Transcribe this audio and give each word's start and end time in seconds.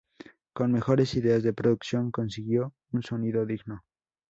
Con 0.53 0.71
mejores 0.71 1.13
ideas 1.13 1.43
que 1.43 1.53
producción, 1.53 2.09
consiguió 2.09 2.73
un 2.91 3.03
sonido 3.03 3.45
digno. 3.45 3.83